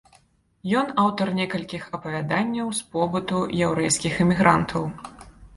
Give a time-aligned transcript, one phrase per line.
[0.79, 4.91] Ён аўтар некалькіх апавяданняў з побыту яўрэйскіх эмігрантаў.